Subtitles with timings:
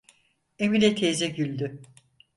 [0.59, 1.81] Emine teyze güldü: